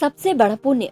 [0.00, 0.90] सबसे बड़ा पुण्य।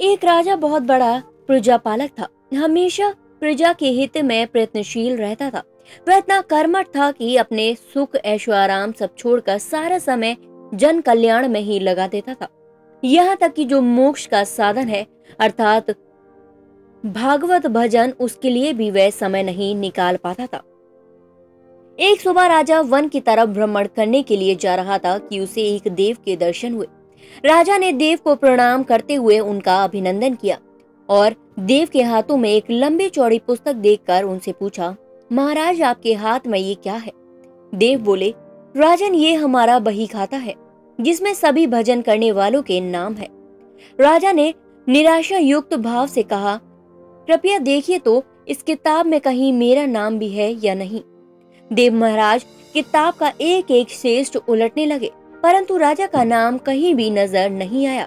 [0.00, 5.62] एक राजा बहुत बड़ा प्रजापालक था। हमेशा प्रजा के हित में प्रयत्नशील रहता था।
[6.08, 10.36] वह इतना कर्मठ था कि अपने सुख ऐशो आराम सब छोड़कर सारा समय
[10.74, 12.48] जन कल्याण में ही लगा देता था।
[13.04, 15.06] यहाँ तक कि जो मोक्ष का साधन है,
[15.40, 15.90] अर्थात
[17.06, 20.62] भागवत भजन, उसके लिए भी वह समय नहीं निकाल पाता था।
[22.00, 25.62] एक सुबह राजा वन की तरफ़ भ्रमण करने के लिए जा रहा था कि उसे
[25.62, 26.86] एक देव के दर्शन हुए।
[27.44, 30.58] राजा ने देव को प्रणाम करते हुए उनका अभिनंदन किया
[31.08, 34.94] और देव के हाथों में एक लंबी चौड़ी पुस्तक देखकर उनसे पूछा,
[35.30, 37.12] महाराज, आपके हाथ में ये क्या है?
[37.72, 38.34] देव बोले,
[38.74, 40.54] राजन, ये हमारा बही खाता है,
[40.98, 43.28] जिसमें सभी भजन करने वालों के नाम है।
[43.98, 44.52] राजा ने
[44.86, 46.56] निराशा युक्त भाव से कहा,
[47.28, 51.00] कृपया देखिए तो इस किताब में कहीं मेरा नाम भी है या नहीं?
[51.70, 55.10] देव, महाराज, किताब का एक एक श्रेष्ठ उलटने लगे।
[55.42, 58.06] परंतु राजा का नाम कहीं भी नज़र नहीं आया।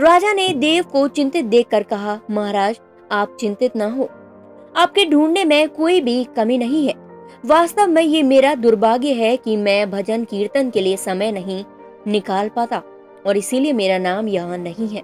[0.00, 2.80] राजा ने देव को चिंतित देखकर कहा, महाराज,
[3.12, 4.08] आप चिंतित न हो।
[4.76, 6.94] आपके ढूँढने में कोई भी कमी नहीं है।
[7.46, 11.64] वास्तव में ये मेरा दुर्भाग्य है कि मैं भजन कीर्तन के लिए समय नहीं
[12.06, 12.82] निकाल पाता
[13.26, 15.02] और इसीलिए मेरा नाम यहाँ नहीं है।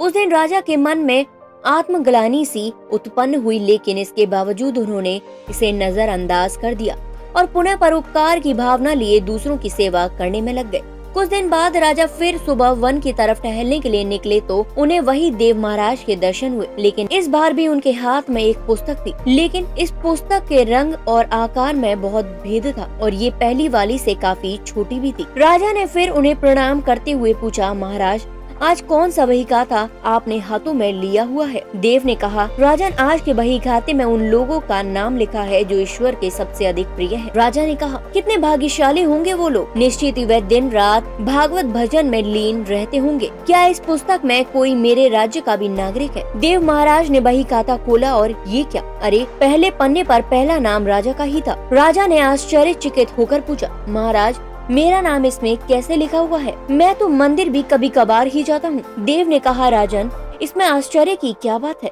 [0.00, 1.24] उस दिन राजा के मन में
[1.66, 6.96] आत्मग्लानी सी उत्पन्न हुई, लेकिन इसके बावजूद उन्होंने इसे नजरअंदाज कर दिया।
[7.36, 10.82] और पुनः परोपकार की भावना लिए दूसरों की सेवा करने में लग गए।
[11.14, 15.00] कुछ दिन बाद राजा फिर सुबह वन की तरफ़ टहलने के लिए निकले तो उन्हें
[15.00, 19.04] वही देव महाराज के दर्शन हुए। लेकिन इस बार भी उनके हाथ में एक पुस्तक
[19.06, 23.68] थी। लेकिन इस पुस्तक के रंग और आकार में बहुत भेद था और ये पहली
[23.68, 28.26] वाली से काफ़ी छोटी भी थी। राजा ने फिर उन्हें प्रणाम करते हुए पूछा, महाराज
[28.62, 32.90] आज कौन सा बही खाता आपने हाथों में लिया हुआ है। देव ने कहा, राजन,
[32.90, 36.66] आज के बही खाते में उन लोगों का नाम लिखा है जो ईश्वर के सबसे
[36.66, 40.70] अधिक प्रिय है। राजा ने कहा, कितने भाग्यशाली होंगे वो लोग। निश्चित ही वह दिन
[40.70, 45.56] रात भागवत भजन में लीन रहते होंगे। क्या इस पुस्तक में कोई मेरे राज्य का
[45.56, 46.40] भी नागरिक है?
[46.40, 48.82] देव महाराज ने बही खाता खोला और ये क्या?
[49.02, 53.86] अरे, पहले पन्ने पर पहला नाम राजा का ही था। राजा ने आश्चर्यचकित होकर पूछा,
[53.88, 54.40] महाराज
[54.70, 56.68] मेरा नाम इसमें कैसे लिखा हुआ है?
[56.70, 60.10] मैं तो मंदिर भी कभी कभार ही जाता हूँ। देव ने कहा, राजन,
[60.42, 61.90] इसमें आश्चर्य की क्या बात है?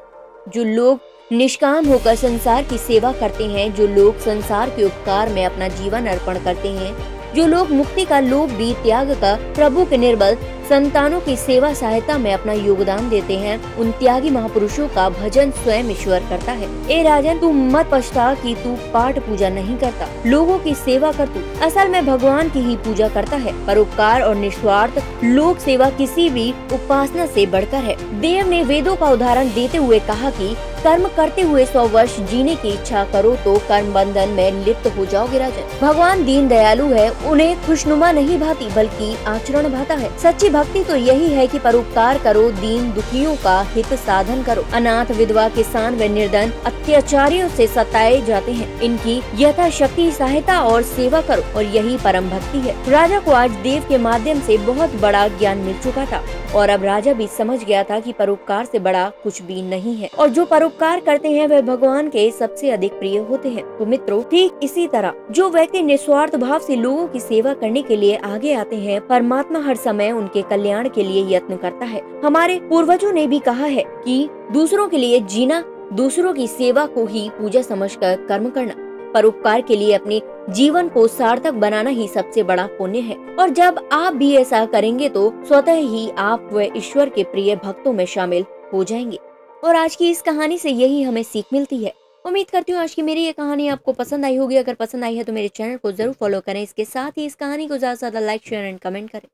[0.49, 1.01] जो लोग
[1.33, 6.07] निष्काम होकर संसार की सेवा करते हैं, जो लोग संसार के उपकार में अपना जीवन
[6.07, 10.37] अर्पण करते हैं जो लोग मुक्ति का लोभ भी त्याग कर प्रभु के निर्बल
[10.69, 15.91] संतानों की सेवा सहायता में अपना योगदान देते हैं, उन त्यागी महापुरुषों का भजन स्वयं
[15.91, 20.59] ईश्वर करता है। ए राजन, तू मत पछता कि तू पाठ पूजा नहीं करता। लोगों
[20.59, 25.03] की सेवा कर तू। असल में भगवान की ही पूजा करता है परोपकार और निस्वार्थ
[25.25, 29.99] लोक सेवा किसी भी उपासना से बढ़कर है। देव ने वेदों का उदाहरण देते हुए
[29.99, 34.65] कहा कि कर्म करते हुए सौ वर्ष जीने की इच्छा करो तो कर्म बंधन में
[34.65, 39.95] लिप्त हो जाओगे राजन। भगवान दीन दयालु है, उन्हें खुशनुमा नहीं भाती, बल्कि आचरण भाता
[39.95, 44.65] है। सच्ची भक्ति तो यही है कि परोपकार करो, दीन दुखियों का हित साधन करो।
[44.75, 51.21] अनाथ विधवा किसान व निर्धन अत्याचारियों से सताए जाते हैं। इनकी यथाशक्ति, सहायता और सेवा
[51.23, 55.27] करो, और यही परम भक्ति है। राजा को आज देव के माध्यम से बहुत बड़ा
[55.31, 56.23] ज्ञान मिल चुका था,
[56.55, 60.11] और अब राजा भी समझ गया था कि परोपकार से बड़ा कुछ भी नहीं है।
[60.19, 60.45] और जो
[60.75, 64.87] परोपकार करते हैं, वह भगवान के सबसे अधिक प्रिय होते हैं। तो मित्रों, ठीक इसी
[64.87, 69.07] तरह, जो व्यक्ति निस्वार्थ भाव से लोगों की सेवा करने के लिए आगे आते हैं,
[69.07, 73.67] परमात्मा हर समय उनके कल्याण के लिए यत्न करता है। हमारे पूर्वजों ने भी कहा
[73.67, 75.63] है कि दूसरों के लिए जीना,
[75.93, 78.75] दूसरों की सेवा को ही पूजा समझकर कर्म करना
[79.13, 80.21] परोपकार के लिए अपने
[80.51, 85.09] जीवन को सार्थक बनाना ही सबसे बड़ा पुण्य है। और जब आप भी ऐसा करेंगे
[85.09, 89.19] तो स्वतः ही आप व ईश्वर के प्रिय भक्तों में शामिल हो जाएँगे।
[89.65, 91.93] और आज की इस कहानी से यही हमें सीख मिलती है।
[92.25, 95.17] उम्मीद करती हूँ आज की मेरी ये कहानी आपको पसंद आई होगी। अगर पसंद आई
[95.17, 97.95] है तो मेरे चैनल को ज़रूर फॉलो करें। इसके साथ ही इस कहानी को ज़्यादा
[97.95, 99.29] से ज़्यादा लाइक, शेयर एंड कमेंट करें।